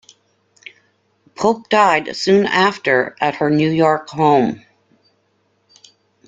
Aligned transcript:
Pope 1.35 1.69
died 1.69 2.15
soon 2.17 2.47
after 2.47 3.15
at 3.21 3.35
her 3.35 3.51
New 3.51 3.69
York 3.69 4.09
home. 4.09 4.65